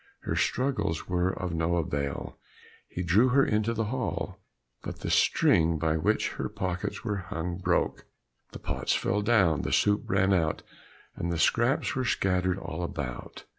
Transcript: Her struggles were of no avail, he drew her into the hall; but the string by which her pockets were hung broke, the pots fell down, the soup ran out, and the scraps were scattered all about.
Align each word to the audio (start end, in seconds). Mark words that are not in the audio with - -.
Her 0.21 0.35
struggles 0.35 1.07
were 1.07 1.29
of 1.31 1.53
no 1.53 1.75
avail, 1.75 2.39
he 2.87 3.03
drew 3.03 3.27
her 3.29 3.45
into 3.45 3.71
the 3.71 3.83
hall; 3.93 4.39
but 4.81 5.01
the 5.01 5.11
string 5.11 5.77
by 5.77 5.95
which 5.95 6.29
her 6.29 6.49
pockets 6.49 7.03
were 7.03 7.17
hung 7.17 7.59
broke, 7.59 8.07
the 8.51 8.57
pots 8.57 8.95
fell 8.95 9.21
down, 9.21 9.61
the 9.61 9.71
soup 9.71 10.01
ran 10.07 10.33
out, 10.33 10.63
and 11.15 11.31
the 11.31 11.37
scraps 11.37 11.95
were 11.95 12.03
scattered 12.03 12.57
all 12.57 12.81
about. 12.81 13.43